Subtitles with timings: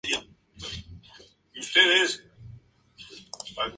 [0.03, 0.19] No
[0.63, 2.21] podía ser menos.